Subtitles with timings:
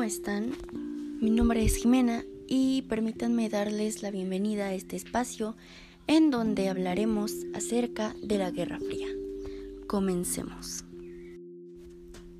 [0.00, 0.54] ¿cómo están?
[1.20, 5.56] Mi nombre es Jimena y permítanme darles la bienvenida a este espacio
[6.06, 9.08] en donde hablaremos acerca de la Guerra Fría.
[9.86, 10.86] Comencemos.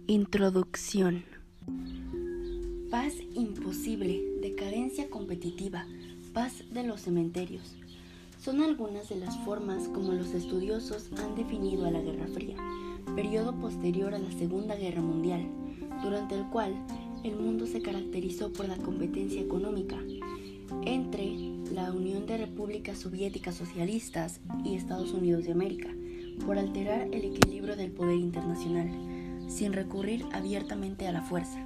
[0.06, 1.22] Introducción.
[2.90, 5.84] Paz imposible, decadencia competitiva,
[6.32, 7.76] paz de los cementerios.
[8.42, 12.56] Son algunas de las formas como los estudiosos han definido a la Guerra Fría,
[13.14, 15.46] periodo posterior a la Segunda Guerra Mundial,
[16.02, 16.74] durante el cual
[17.22, 19.96] el mundo se caracterizó por la competencia económica
[20.86, 21.34] entre
[21.72, 25.88] la Unión de Repúblicas Soviéticas Socialistas y Estados Unidos de América,
[26.46, 28.88] por alterar el equilibrio del poder internacional,
[29.48, 31.58] sin recurrir abiertamente a la fuerza.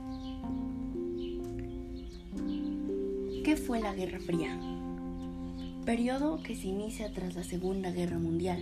[3.44, 4.58] ¿Qué fue la Guerra Fría?
[5.84, 8.60] Periodo que se inicia tras la Segunda Guerra Mundial.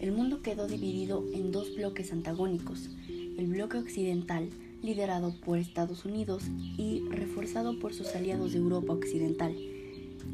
[0.00, 4.48] El mundo quedó dividido en dos bloques antagónicos, el bloque occidental
[4.84, 6.44] liderado por Estados Unidos
[6.76, 9.56] y reforzado por sus aliados de Europa Occidental,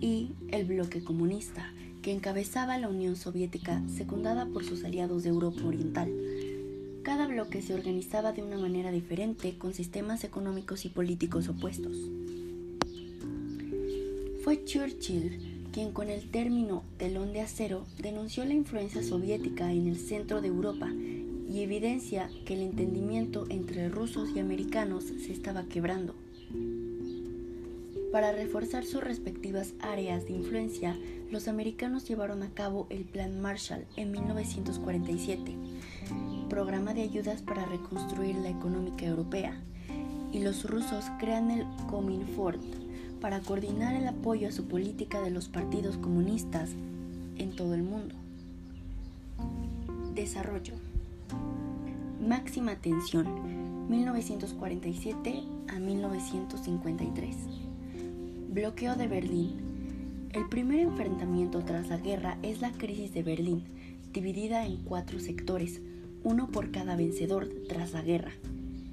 [0.01, 5.63] y el bloque comunista, que encabezaba la Unión Soviética secundada por sus aliados de Europa
[5.65, 6.11] Oriental.
[7.03, 11.97] Cada bloque se organizaba de una manera diferente con sistemas económicos y políticos opuestos.
[14.43, 19.97] Fue Churchill quien con el término telón de acero denunció la influencia soviética en el
[19.97, 20.91] centro de Europa
[21.51, 26.15] y evidencia que el entendimiento entre rusos y americanos se estaba quebrando.
[28.13, 30.97] Para reforzar sus respectivas áreas de influencia,
[31.31, 35.55] los americanos llevaron a cabo el Plan Marshall en 1947,
[36.49, 39.61] programa de ayudas para reconstruir la económica europea,
[40.33, 42.61] y los rusos crean el Comintern
[43.21, 46.71] para coordinar el apoyo a su política de los partidos comunistas
[47.39, 48.15] en todo el mundo.
[50.15, 50.90] Desarrollo.
[52.21, 57.37] Máxima tensión, 1947 a 1953.
[58.51, 60.29] Bloqueo de Berlín.
[60.35, 63.65] El primer enfrentamiento tras la guerra es la crisis de Berlín,
[64.13, 65.81] dividida en cuatro sectores,
[66.23, 68.33] uno por cada vencedor tras la guerra.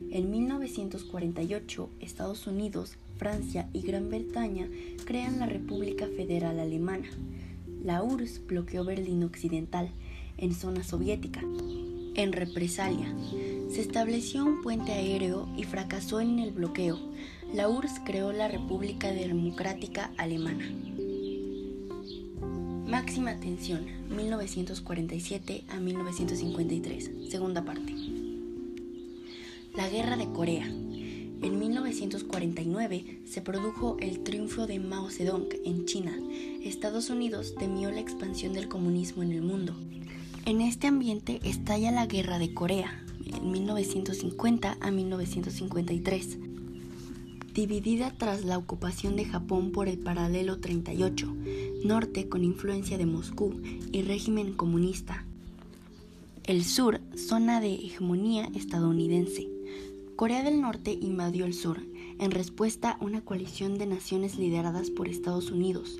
[0.10, 4.70] En 1948, Estados Unidos, Francia y Gran Bretaña
[5.04, 7.10] crean la República Federal Alemana.
[7.84, 9.90] La URSS bloqueó Berlín Occidental,
[10.38, 11.42] en zona soviética,
[12.18, 13.08] en represalia.
[13.72, 17.00] Se estableció un puente aéreo y fracasó en el bloqueo.
[17.54, 20.70] La URSS creó la República Democrática Alemana.
[22.88, 27.94] Máxima tensión, 1947 a 1953, segunda parte.
[29.76, 30.66] La Guerra de Corea.
[30.66, 36.18] En 1949 se produjo el triunfo de Mao Zedong en China.
[36.64, 39.76] Estados Unidos temió la expansión del comunismo en el mundo.
[40.48, 46.38] En este ambiente estalla la Guerra de Corea, en 1950 a 1953,
[47.54, 51.36] dividida tras la ocupación de Japón por el paralelo 38,
[51.84, 53.60] norte con influencia de Moscú
[53.92, 55.26] y régimen comunista.
[56.46, 59.50] El sur, zona de hegemonía estadounidense.
[60.16, 61.82] Corea del Norte invadió el sur.
[62.20, 65.98] En respuesta, una coalición de naciones lideradas por Estados Unidos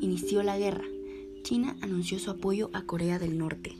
[0.00, 0.84] inició la guerra.
[1.42, 3.79] China anunció su apoyo a Corea del Norte.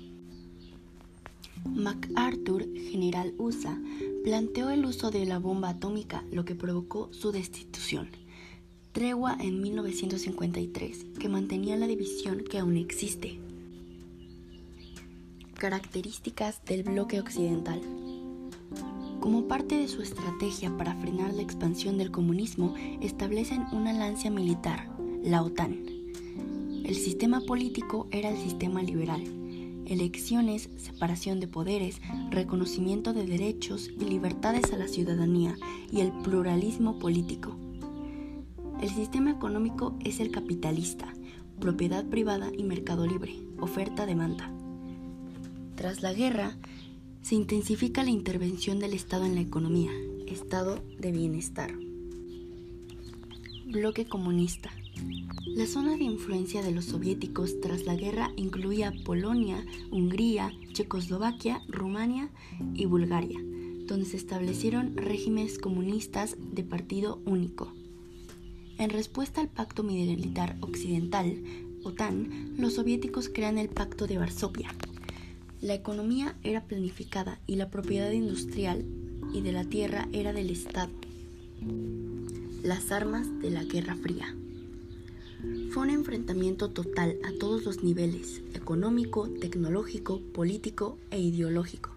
[1.64, 3.78] MacArthur, general USA,
[4.24, 8.08] planteó el uso de la bomba atómica, lo que provocó su destitución.
[8.92, 13.38] Tregua en 1953, que mantenía la división que aún existe.
[15.54, 17.80] Características del bloque occidental.
[19.20, 24.88] Como parte de su estrategia para frenar la expansión del comunismo, establecen una lancia militar,
[25.22, 25.84] la OTAN.
[26.84, 29.22] El sistema político era el sistema liberal,
[29.90, 35.56] elecciones, separación de poderes, reconocimiento de derechos y libertades a la ciudadanía
[35.90, 37.56] y el pluralismo político.
[38.80, 41.12] El sistema económico es el capitalista,
[41.58, 44.50] propiedad privada y mercado libre, oferta-demanda.
[45.74, 46.56] Tras la guerra,
[47.22, 49.90] se intensifica la intervención del Estado en la economía,
[50.26, 51.74] estado de bienestar.
[53.66, 54.70] Bloque comunista.
[55.46, 62.30] La zona de influencia de los soviéticos tras la guerra incluía Polonia, Hungría, Checoslovaquia, Rumania
[62.74, 63.40] y Bulgaria,
[63.86, 67.74] donde se establecieron regímenes comunistas de partido único.
[68.78, 71.42] En respuesta al Pacto Militar Occidental,
[71.82, 74.74] OTAN, los soviéticos crean el Pacto de Varsovia.
[75.60, 78.86] La economía era planificada y la propiedad industrial
[79.34, 80.92] y de la tierra era del Estado.
[82.62, 84.34] Las armas de la Guerra Fría.
[85.70, 91.90] Fue un enfrentamiento total a todos los niveles, económico, tecnológico, político e ideológico.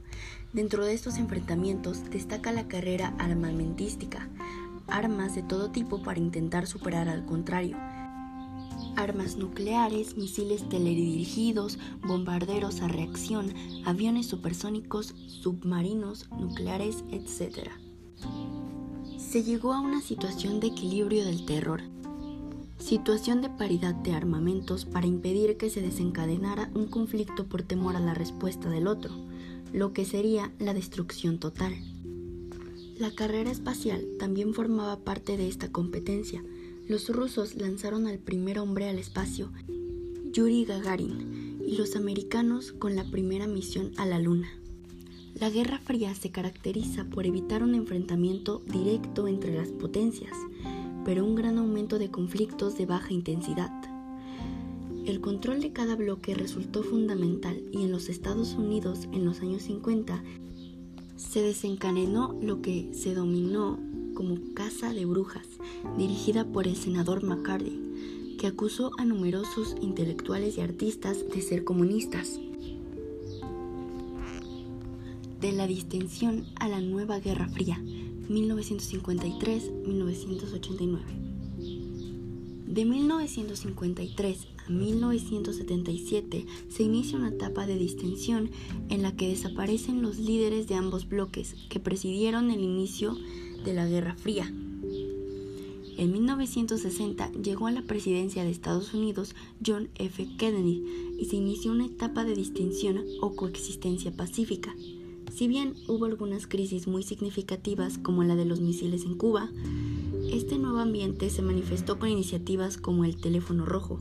[0.53, 4.29] Dentro de estos enfrentamientos destaca la carrera armamentística.
[4.85, 7.75] armas de todo tipo para intentar superar al contrario.
[8.95, 13.55] Armas nucleares, misiles teledirigidos, bombarderos a reacción,
[13.85, 17.69] aviones supersónicos, submarinos, nucleares, etc.
[19.17, 21.81] Se llegó a una situación de equilibrio del terror,
[22.83, 28.01] situación de paridad de armamentos para impedir que se desencadenara un conflicto por temor a
[28.01, 29.13] la respuesta del otro,
[29.71, 31.73] lo que sería la destrucción total.
[32.99, 36.43] La carrera espacial también formaba parte de esta competencia.
[36.89, 39.49] Los rusos lanzaron al primer hombre al espacio,
[40.33, 44.49] Yuri Gagarin, y los americanos con la primera misión a la Luna.
[45.35, 50.33] La Guerra Fría se caracteriza por evitar un enfrentamiento directo entre las potencias,
[51.05, 53.71] pero un gran aumento de conflictos de baja intensidad.
[55.05, 59.63] El control de cada bloque resultó fundamental y en los Estados Unidos en los años
[59.63, 60.23] 50
[61.17, 63.79] se desencadenó lo que se dominó
[64.13, 65.47] como Casa de Brujas,
[65.97, 72.39] dirigida por el senador McCarthy, que acusó a numerosos intelectuales y artistas de ser comunistas.
[75.41, 77.81] De la distensión a la nueva Guerra Fría,
[78.29, 80.99] 1953-1989.
[82.67, 88.49] De 1953 a 1977 se inicia una etapa de distensión
[88.89, 93.15] en la que desaparecen los líderes de ambos bloques que presidieron el inicio
[93.63, 94.51] de la Guerra Fría.
[95.97, 100.27] En 1960 llegó a la presidencia de Estados Unidos John F.
[100.37, 100.83] Kennedy
[101.19, 104.75] y se inició una etapa de distensión o coexistencia pacífica.
[105.33, 109.49] Si bien hubo algunas crisis muy significativas como la de los misiles en Cuba,
[110.31, 113.99] este nuevo ambiente se manifestó con iniciativas como el teléfono rojo,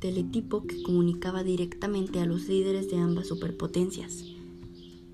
[0.00, 4.26] teletipo que comunicaba directamente a los líderes de ambas superpotencias.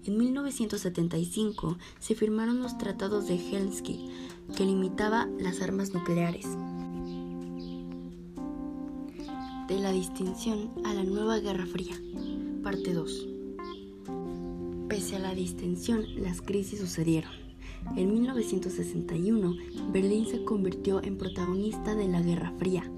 [0.05, 4.09] En 1975 se firmaron los tratados de Helsinki,
[4.57, 6.47] que limitaba las armas nucleares.
[9.69, 11.95] De la distinción a la nueva Guerra Fría,
[12.65, 13.28] parte 2.
[14.89, 17.31] Pese a la distensión, las crisis sucedieron.
[17.97, 19.55] En 1961,
[19.93, 22.91] Berlín se convirtió en protagonista de la Guerra Fría.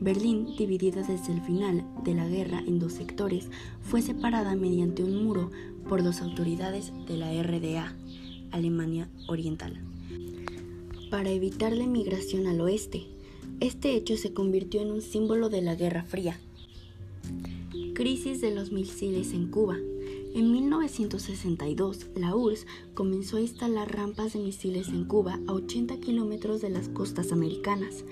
[0.00, 3.50] Berlín, dividida desde el final de la guerra en dos sectores,
[3.82, 5.50] fue separada mediante un muro
[5.88, 7.94] por dos autoridades de la RDA,
[8.50, 9.80] Alemania Oriental,
[11.10, 13.06] para evitar la emigración al oeste.
[13.60, 16.38] Este hecho se convirtió en un símbolo de la Guerra Fría.
[17.94, 19.76] Crisis de los misiles en Cuba.
[20.34, 26.60] En 1962, la URSS comenzó a instalar rampas de misiles en Cuba a 80 kilómetros
[26.60, 28.04] de las costas americanas.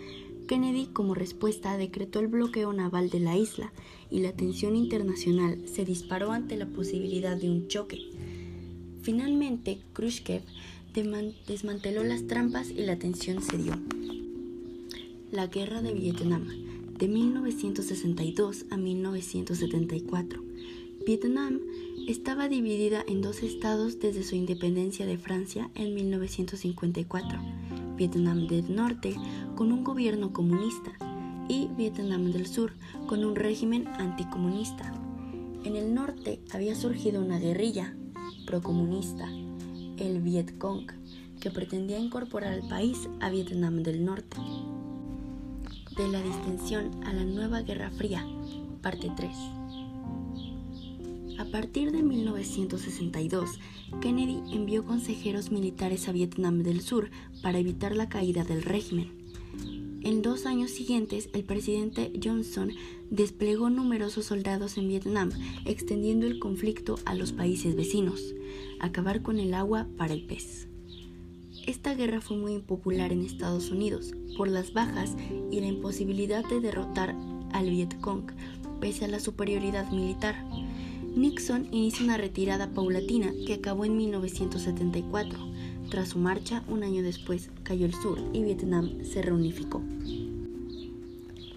[0.48, 3.72] Kennedy, como respuesta, decretó el bloqueo naval de la isla
[4.10, 8.00] y la tensión internacional se disparó ante la posibilidad de un choque.
[9.02, 10.42] Finalmente, Khrushchev
[11.46, 13.78] desmanteló las trampas y la tensión cedió.
[15.30, 16.46] La Guerra de Vietnam,
[16.98, 20.42] de 1962 a 1974.
[21.06, 21.60] Vietnam
[22.06, 27.38] estaba dividida en dos estados desde su independencia de Francia en 1954,
[27.96, 29.16] Vietnam del Norte
[29.56, 30.92] con un gobierno comunista
[31.48, 32.74] y Vietnam del Sur
[33.08, 34.94] con un régimen anticomunista.
[35.64, 37.96] En el norte había surgido una guerrilla
[38.46, 39.28] procomunista,
[39.96, 40.86] el Viet Cong,
[41.40, 44.36] que pretendía incorporar al país a Vietnam del Norte.
[45.96, 48.24] De la distensión a la nueva Guerra Fría,
[48.80, 49.55] parte 3.
[51.38, 53.58] A partir de 1962,
[54.00, 57.10] Kennedy envió consejeros militares a Vietnam del Sur
[57.42, 59.10] para evitar la caída del régimen.
[60.02, 62.70] En dos años siguientes, el presidente Johnson
[63.10, 65.30] desplegó numerosos soldados en Vietnam,
[65.64, 68.34] extendiendo el conflicto a los países vecinos,
[68.80, 70.68] acabar con el agua para el pez.
[71.66, 75.16] Esta guerra fue muy impopular en Estados Unidos por las bajas
[75.50, 77.14] y la imposibilidad de derrotar
[77.52, 78.30] al Vietcong
[78.80, 80.36] pese a la superioridad militar.
[81.16, 85.38] Nixon inicia una retirada paulatina que acabó en 1974.
[85.88, 89.80] Tras su marcha, un año después, cayó el sur y Vietnam se reunificó.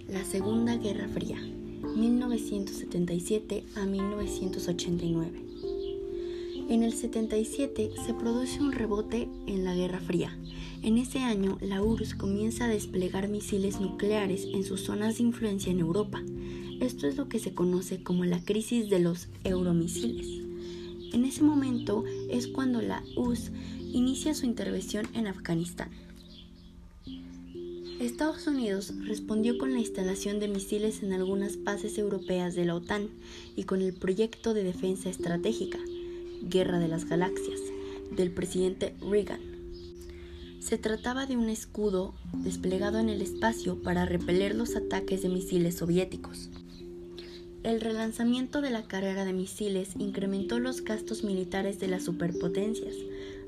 [0.07, 5.41] La Segunda Guerra Fría, 1977 a 1989.
[6.69, 10.37] En el 77 se produce un rebote en la Guerra Fría.
[10.83, 15.69] En ese año, la URSS comienza a desplegar misiles nucleares en sus zonas de influencia
[15.69, 16.23] en Europa.
[16.79, 20.27] Esto es lo que se conoce como la crisis de los euromisiles.
[21.13, 23.51] En ese momento es cuando la URSS
[23.91, 25.89] inicia su intervención en Afganistán.
[27.99, 33.09] Estados Unidos respondió con la instalación de misiles en algunas bases europeas de la OTAN
[33.57, 35.79] y con el proyecto de defensa estratégica,
[36.41, 37.59] Guerra de las Galaxias,
[38.15, 39.41] del presidente Reagan.
[40.61, 45.75] Se trataba de un escudo desplegado en el espacio para repeler los ataques de misiles
[45.75, 46.49] soviéticos.
[47.69, 52.95] El relanzamiento de la carrera de misiles incrementó los gastos militares de las superpotencias,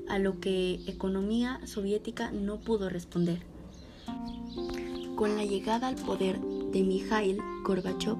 [0.08, 3.40] a lo que economía soviética no pudo responder.
[5.16, 8.16] Con la llegada al poder de Mikhail Gorbachev,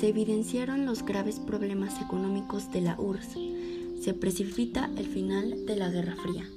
[0.00, 3.38] se evidenciaron los graves problemas económicos de la URSS.
[4.02, 6.48] Se precipita el final de la Guerra Fría.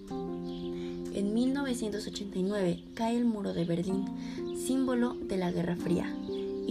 [1.14, 4.06] En 1989 cae el muro de Berlín,
[4.58, 6.12] símbolo de la Guerra Fría,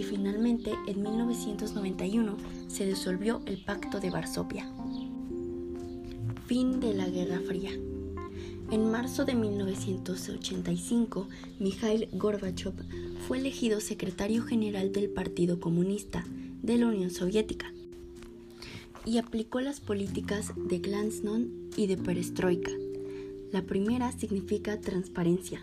[0.01, 2.35] y finalmente en 1991
[2.67, 4.67] se disolvió el Pacto de Varsovia.
[6.47, 7.69] Fin de la Guerra Fría.
[8.71, 11.27] En marzo de 1985,
[11.59, 12.73] Mikhail Gorbachev
[13.27, 16.25] fue elegido secretario general del Partido Comunista
[16.63, 17.71] de la Unión Soviética
[19.05, 21.45] y aplicó las políticas de Glasnost
[21.77, 22.71] y de Perestroika.
[23.51, 25.61] La primera significa transparencia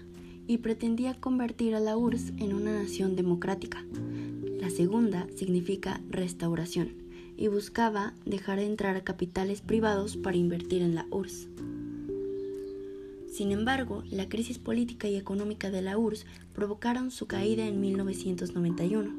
[0.48, 3.84] y pretendía convertir a la URSS en una nación democrática.
[4.60, 6.92] La segunda significa restauración
[7.36, 11.48] y buscaba dejar de entrar a capitales privados para invertir en la URSS.
[13.30, 19.12] Sin embargo, la crisis política y económica de la URSS provocaron su caída en 1991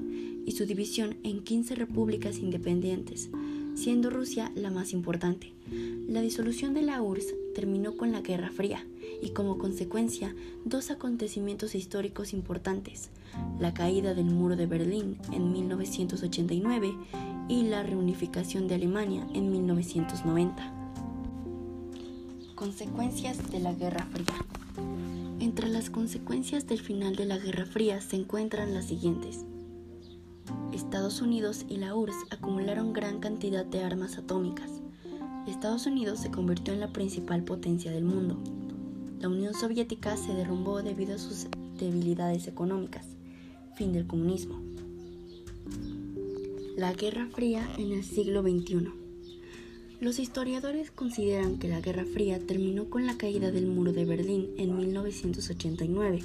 [0.46, 3.30] y su división en 15 repúblicas independientes,
[3.76, 5.54] siendo Rusia la más importante.
[6.08, 8.86] La disolución de la URSS terminó con la Guerra Fría
[9.22, 13.10] y como consecuencia dos acontecimientos históricos importantes,
[13.60, 16.96] la caída del muro de Berlín en 1989
[17.50, 20.74] y la reunificación de Alemania en 1990.
[22.56, 24.46] Consecuencias de la Guerra Fría.
[25.40, 29.46] Entre las consecuencias del final de la Guerra Fría se encuentran las siguientes.
[30.74, 34.70] Estados Unidos y la URSS acumularon gran cantidad de armas atómicas.
[35.48, 38.38] Estados Unidos se convirtió en la principal potencia del mundo.
[39.20, 43.19] La Unión Soviética se derrumbó debido a sus debilidades económicas.
[43.80, 44.60] Fin del comunismo.
[46.76, 48.90] La Guerra Fría en el siglo XXI.
[50.02, 54.50] Los historiadores consideran que la Guerra Fría terminó con la caída del muro de Berlín
[54.58, 56.20] en 1989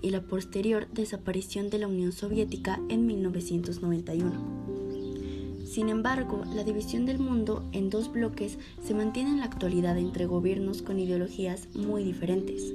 [0.00, 4.32] y la posterior desaparición de la Unión Soviética en 1991.
[5.66, 10.24] Sin embargo, la división del mundo en dos bloques se mantiene en la actualidad entre
[10.24, 12.72] gobiernos con ideologías muy diferentes.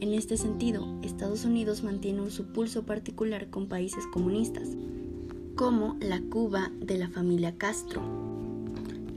[0.00, 4.68] En este sentido, Estados Unidos mantiene un supulso particular con países comunistas,
[5.54, 8.02] como la Cuba de la familia Castro,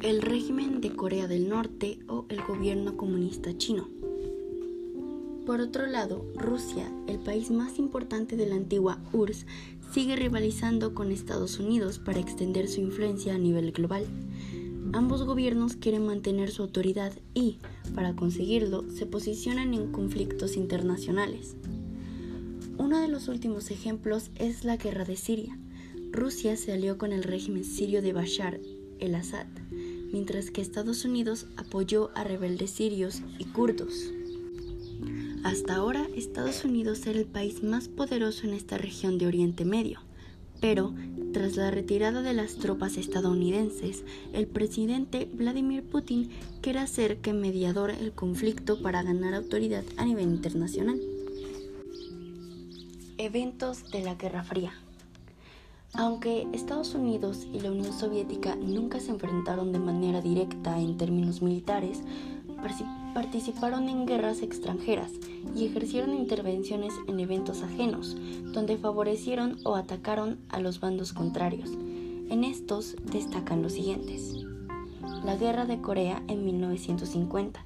[0.01, 3.89] el régimen de Corea del Norte o el gobierno comunista chino.
[5.45, 9.45] Por otro lado, Rusia, el país más importante de la antigua URSS,
[9.91, 14.05] sigue rivalizando con Estados Unidos para extender su influencia a nivel global.
[14.93, 17.59] Ambos gobiernos quieren mantener su autoridad y,
[17.95, 21.55] para conseguirlo, se posicionan en conflictos internacionales.
[22.77, 25.57] Uno de los últimos ejemplos es la guerra de Siria.
[26.11, 28.59] Rusia se alió con el régimen sirio de Bashar
[28.99, 29.47] el-Assad
[30.11, 34.11] mientras que Estados Unidos apoyó a rebeldes sirios y kurdos.
[35.43, 39.99] Hasta ahora, Estados Unidos era el país más poderoso en esta región de Oriente Medio,
[40.59, 40.93] pero
[41.33, 46.29] tras la retirada de las tropas estadounidenses, el presidente Vladimir Putin
[46.61, 50.99] quiere hacer que mediador el conflicto para ganar autoridad a nivel internacional.
[53.17, 54.73] Eventos de la Guerra Fría.
[55.93, 61.41] Aunque Estados Unidos y la Unión Soviética nunca se enfrentaron de manera directa en términos
[61.41, 62.01] militares,
[63.13, 65.11] participaron en guerras extranjeras
[65.55, 68.15] y ejercieron intervenciones en eventos ajenos,
[68.53, 71.71] donde favorecieron o atacaron a los bandos contrarios.
[72.29, 74.35] En estos destacan los siguientes.
[75.25, 77.63] La Guerra de Corea en 1950,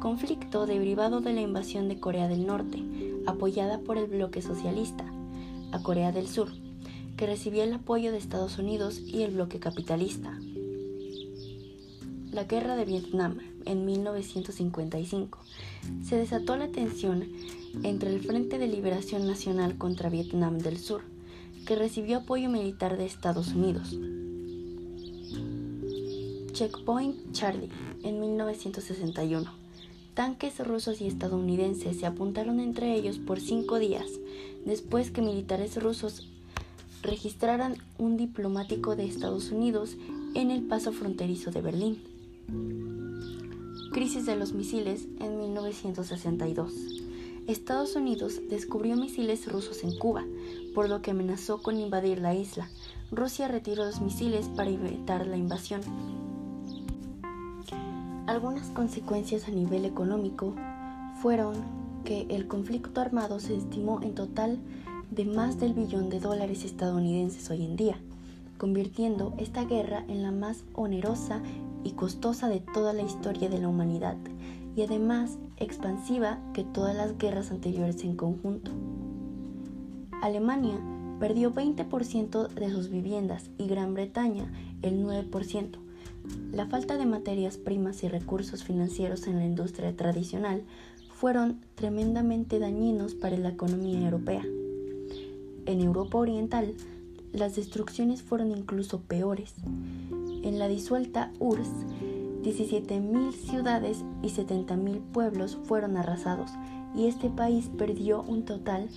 [0.00, 2.82] conflicto derivado de la invasión de Corea del Norte,
[3.26, 5.04] apoyada por el bloque socialista,
[5.72, 6.48] a Corea del Sur,
[7.16, 10.38] que recibía el apoyo de Estados Unidos y el bloque capitalista.
[12.32, 15.38] La guerra de Vietnam en 1955
[16.02, 17.24] se desató la tensión
[17.82, 21.02] entre el Frente de Liberación Nacional contra Vietnam del Sur,
[21.66, 23.96] que recibió apoyo militar de Estados Unidos.
[26.52, 27.68] Checkpoint Charlie
[28.02, 29.48] en 1961.
[30.14, 34.06] Tanques rusos y estadounidenses se apuntaron entre ellos por cinco días
[34.64, 36.28] después que militares rusos
[37.02, 39.96] registraran un diplomático de Estados Unidos
[40.34, 42.97] en el paso fronterizo de Berlín.
[43.98, 46.72] Crisis de los misiles en 1962.
[47.48, 50.24] Estados Unidos descubrió misiles rusos en Cuba,
[50.72, 52.70] por lo que amenazó con invadir la isla.
[53.10, 55.80] Rusia retiró los misiles para evitar la invasión.
[58.28, 60.54] Algunas consecuencias a nivel económico
[61.20, 61.56] fueron
[62.04, 64.60] que el conflicto armado se estimó en total
[65.10, 67.98] de más del billón de dólares estadounidenses hoy en día,
[68.58, 71.42] convirtiendo esta guerra en la más onerosa
[71.84, 74.16] y costosa de toda la historia de la humanidad,
[74.76, 78.70] y además expansiva que todas las guerras anteriores en conjunto.
[80.22, 80.78] Alemania
[81.18, 85.78] perdió 20% de sus viviendas y Gran Bretaña el 9%.
[86.52, 90.62] La falta de materias primas y recursos financieros en la industria tradicional
[91.10, 94.44] fueron tremendamente dañinos para la economía europea.
[95.66, 96.74] En Europa Oriental,
[97.32, 99.54] las destrucciones fueron incluso peores.
[100.42, 101.86] En la disuelta URSS,
[102.42, 106.50] 17.000 ciudades y 70.000 pueblos fueron arrasados
[106.94, 108.88] y este país perdió un total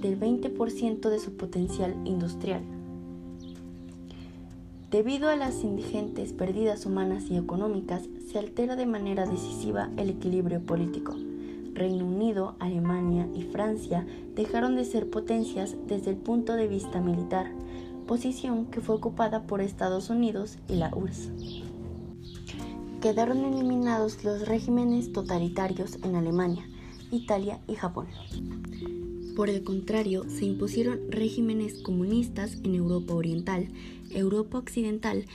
[0.00, 2.62] del 20% de su potencial industrial.
[4.90, 10.60] Debido a las indigentes pérdidas humanas y económicas, se altera de manera decisiva el equilibrio
[10.60, 11.14] político.
[11.74, 17.50] Reino Unido, Alemania y Francia dejaron de ser potencias desde el punto de vista militar,
[18.06, 21.30] posición que fue ocupada por Estados Unidos y la URSS.
[23.00, 26.66] Quedaron eliminados los regímenes totalitarios en Alemania,
[27.10, 28.06] Italia y Japón.
[29.36, 33.68] Por el contrario, se impusieron regímenes comunistas en Europa Oriental.
[34.10, 35.26] Europa Occidental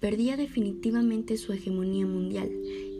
[0.00, 2.50] perdía definitivamente su hegemonía mundial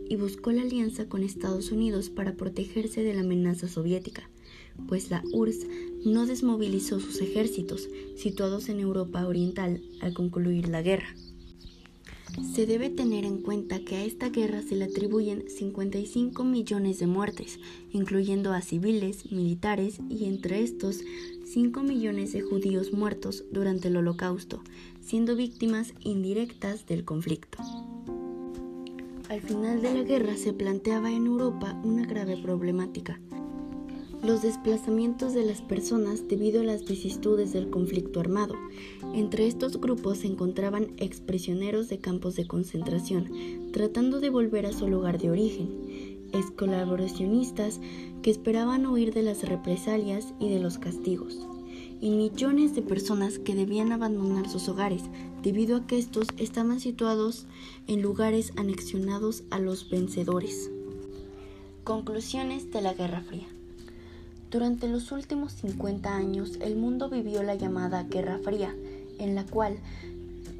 [0.08, 4.30] y buscó la alianza con Estados Unidos para protegerse de la amenaza soviética,
[4.86, 5.66] pues la URSS
[6.04, 11.14] no desmovilizó sus ejércitos situados en Europa Oriental al concluir la guerra.
[12.54, 17.06] Se debe tener en cuenta que a esta guerra se le atribuyen 55 millones de
[17.06, 17.60] muertes,
[17.92, 21.00] incluyendo a civiles, militares y entre estos
[21.44, 24.64] 5 millones de judíos muertos durante el holocausto,
[25.00, 27.58] siendo víctimas indirectas del conflicto.
[29.28, 33.20] Al final de la guerra se planteaba en Europa una grave problemática,
[34.24, 38.54] los desplazamientos de las personas debido a las vicisitudes del conflicto armado.
[39.14, 43.30] Entre estos grupos se encontraban exprisioneros de campos de concentración,
[43.72, 45.68] tratando de volver a su lugar de origen,
[46.56, 47.80] colaboracionistas
[48.22, 51.46] que esperaban huir de las represalias y de los castigos,
[52.00, 55.02] y millones de personas que debían abandonar sus hogares
[55.42, 57.46] debido a que estos estaban situados
[57.86, 60.70] en lugares anexionados a los vencedores.
[61.84, 63.46] Conclusiones de la Guerra Fría.
[64.54, 68.72] Durante los últimos 50 años, el mundo vivió la llamada Guerra Fría,
[69.18, 69.78] en la cual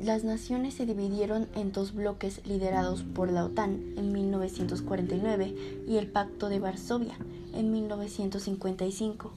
[0.02, 6.08] las naciones se dividieron en dos bloques liderados por la OTAN en 1949 y el
[6.08, 7.14] Pacto de Varsovia
[7.54, 9.30] en 1955,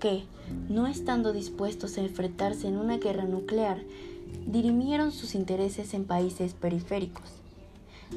[0.00, 0.24] que,
[0.68, 3.80] no estando dispuestos a enfrentarse en una guerra nuclear,
[4.44, 7.39] dirimieron sus intereses en países periféricos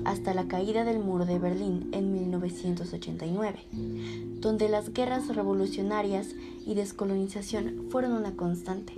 [0.05, 3.59] hasta la caída del muro de Berlín en 1989,
[4.39, 6.27] donde las guerras revolucionarias
[6.65, 8.93] y descolonización fueron una constante.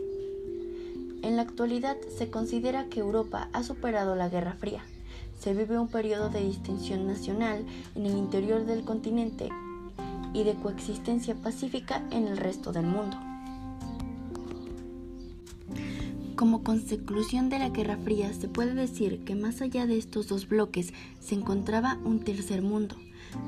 [1.21, 4.83] En la actualidad se considera que Europa ha superado la Guerra Fría.
[5.39, 9.49] Se vive un periodo de distinción nacional en el interior del continente
[10.33, 13.17] y de coexistencia pacífica en el resto del mundo.
[16.35, 20.49] Como conclusión de la Guerra Fría, se puede decir que más allá de estos dos
[20.49, 22.97] bloques se encontraba un tercer mundo,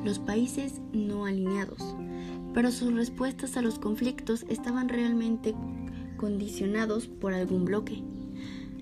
[0.05, 1.83] los países no alineados,
[2.53, 5.53] pero sus respuestas a los conflictos estaban realmente
[6.15, 8.03] condicionados por algún bloque.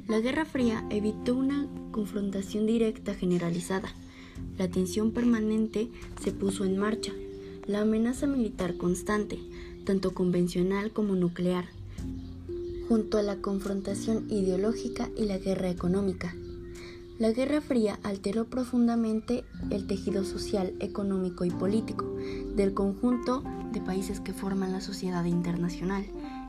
[0.07, 3.89] La Guerra Fría evitó una confrontación directa generalizada.
[4.59, 5.89] La tensión permanente
[6.21, 7.11] se puso en marcha.
[7.65, 9.39] La amenaza militar constante,
[9.83, 11.65] tanto convencional como nuclear,
[12.87, 16.35] junto a la confrontación ideológica y la guerra económica.
[17.17, 22.13] La Guerra Fría alteró profundamente el tejido social, económico y político
[22.55, 26.05] del conjunto de países que forman la sociedad internacional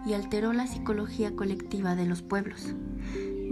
[0.07, 2.75] y alteró la psicología colectiva de los pueblos.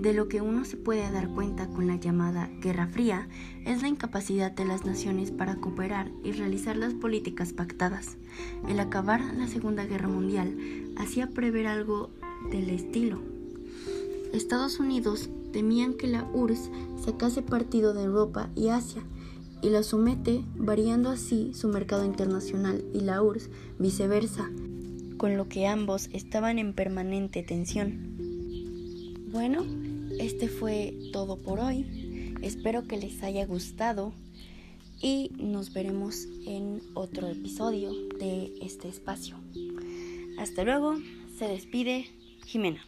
[0.00, 3.28] De lo que uno se puede dar cuenta con la llamada Guerra Fría
[3.64, 8.16] es la incapacidad de las naciones para cooperar y realizar las políticas pactadas.
[8.68, 10.56] El acabar la Segunda Guerra Mundial
[10.96, 12.10] hacía prever algo
[12.50, 13.20] del estilo.
[14.32, 16.70] Estados Unidos temían que la URSS
[17.04, 19.04] sacase partido de Europa y Asia
[19.62, 24.50] y la somete, variando así su mercado internacional y la URSS viceversa,
[25.16, 28.16] con lo que ambos estaban en permanente tensión.
[29.30, 29.64] Bueno,
[30.18, 32.34] este fue todo por hoy.
[32.42, 34.12] Espero que les haya gustado
[35.00, 39.36] y nos veremos en otro episodio de este espacio.
[40.38, 40.96] Hasta luego,
[41.38, 42.06] se despide
[42.46, 42.80] Jimena.